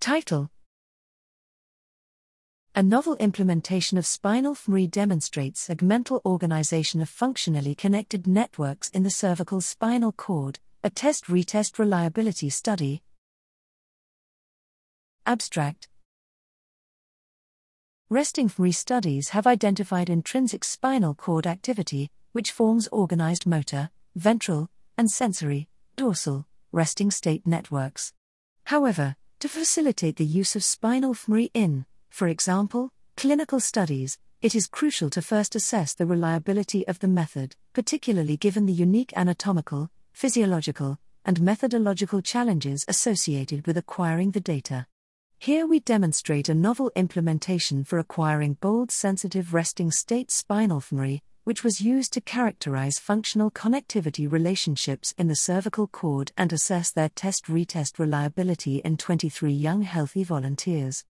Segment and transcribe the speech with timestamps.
[0.00, 0.48] Title
[2.76, 9.10] A novel implementation of spinal fMRI demonstrates segmental organization of functionally connected networks in the
[9.10, 13.02] cervical spinal cord, a test retest reliability study.
[15.26, 15.88] Abstract
[18.08, 25.10] Resting fMRI studies have identified intrinsic spinal cord activity, which forms organized motor, ventral, and
[25.10, 28.12] sensory, dorsal, resting state networks.
[28.64, 34.66] However, to facilitate the use of spinal fMRI in, for example, clinical studies, it is
[34.66, 40.98] crucial to first assess the reliability of the method, particularly given the unique anatomical, physiological,
[41.24, 44.86] and methodological challenges associated with acquiring the data.
[45.38, 51.64] Here we demonstrate a novel implementation for acquiring bold sensitive resting state spinal fMRI, which
[51.64, 57.46] was used to characterize functional connectivity relationships in the cervical cord and assess their test
[57.46, 61.06] retest reliability in 23 young healthy volunteers.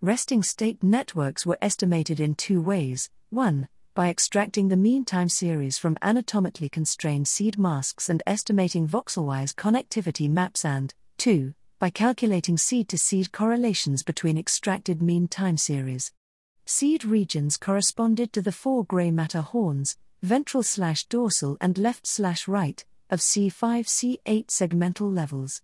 [0.00, 3.66] Resting state networks were estimated in two ways 1.
[3.96, 10.30] By extracting the mean time series from anatomically constrained seed masks and estimating voxelwise connectivity
[10.30, 11.52] maps, and 2.
[11.80, 16.12] By calculating seed to seed correlations between extracted mean time series.
[16.72, 22.46] Seed regions corresponded to the four gray matter horns, ventral slash dorsal and left slash
[22.46, 25.62] right, of C5 C8 segmental levels.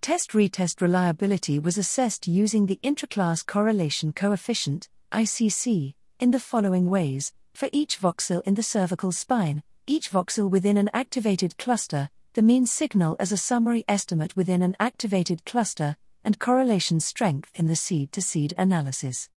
[0.00, 7.32] Test retest reliability was assessed using the intraclass correlation coefficient, ICC, in the following ways
[7.54, 12.66] for each voxel in the cervical spine, each voxel within an activated cluster, the mean
[12.66, 18.10] signal as a summary estimate within an activated cluster, and correlation strength in the seed
[18.10, 19.30] to seed analysis.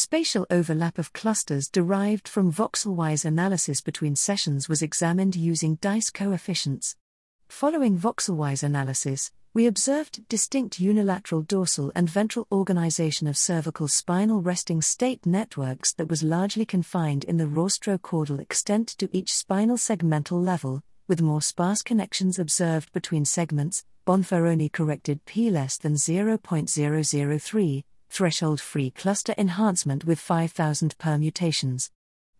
[0.00, 6.94] Spatial overlap of clusters derived from voxel-wise analysis between sessions was examined using dice coefficients.
[7.48, 14.80] Following voxel-wise analysis, we observed distinct unilateral dorsal and ventral organization of cervical spinal resting
[14.80, 20.80] state networks that was largely confined in the rostrocaudal extent to each spinal segmental level,
[21.08, 28.90] with more sparse connections observed between segments, Bonferroni corrected p less than 0.003, threshold free
[28.90, 31.90] cluster enhancement with 5000 permutations.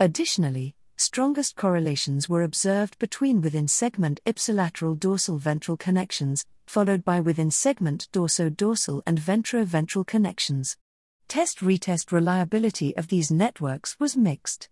[0.00, 7.50] Additionally, strongest correlations were observed between within segment ipsilateral dorsal ventral connections, followed by within
[7.50, 10.76] segment dorso dorsal and ventro-ventral connections.
[11.28, 14.68] Test retest reliability of these networks was mixed.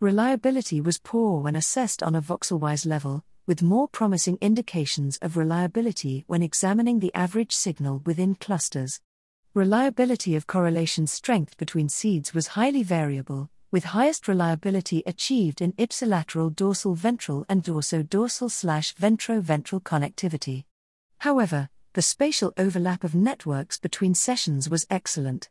[0.00, 6.24] Reliability was poor when assessed on a voxelwise level, with more promising indications of reliability
[6.26, 9.00] when examining the average signal within clusters.
[9.54, 16.54] Reliability of correlation strength between seeds was highly variable, with highest reliability achieved in ipsilateral
[16.54, 20.66] dorsal ventral and dorso dorsal slash ventro ventral connectivity.
[21.18, 25.50] However, the spatial overlap of networks between sessions was excellent.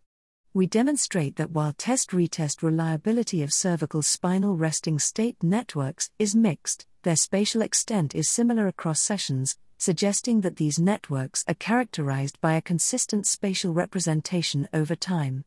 [0.53, 6.85] We demonstrate that while test retest reliability of cervical spinal resting state networks is mixed,
[7.03, 12.61] their spatial extent is similar across sessions, suggesting that these networks are characterized by a
[12.61, 15.45] consistent spatial representation over time.